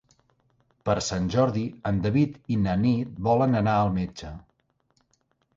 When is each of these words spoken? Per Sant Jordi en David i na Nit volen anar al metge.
Per 0.89 0.95
Sant 1.07 1.27
Jordi 1.35 1.65
en 1.91 2.01
David 2.05 2.39
i 2.55 2.57
na 2.63 2.73
Nit 2.87 3.13
volen 3.31 3.55
anar 3.63 3.77
al 3.83 3.93
metge. 3.99 4.33